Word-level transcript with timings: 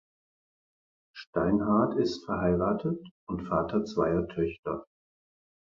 Steinhart 1.15 1.95
ist 1.99 2.25
verheiratet 2.25 3.05
und 3.27 3.47
Vater 3.47 3.85
zweier 3.85 4.27
Töchter. 4.27 4.87